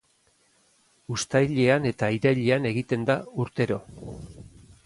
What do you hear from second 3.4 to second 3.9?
urtero.